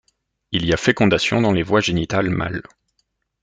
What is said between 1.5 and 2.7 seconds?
les voies génitales mâles.